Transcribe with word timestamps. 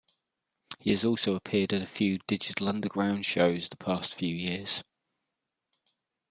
He 0.79 0.89
has 0.89 1.05
also 1.05 1.35
appeared 1.35 1.71
at 1.73 1.83
a 1.83 1.85
few 1.85 2.17
Digital 2.25 2.67
Underground 2.69 3.23
shows 3.23 3.69
the 3.69 3.77
past 3.77 4.15
few 4.15 4.33
years. 4.33 4.83